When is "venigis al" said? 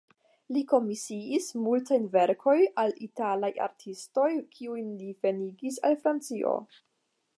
5.27-6.01